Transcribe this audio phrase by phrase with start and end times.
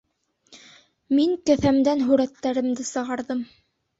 [1.17, 3.45] Мин кеҫәмдән һүрәттәремде сығарҙым.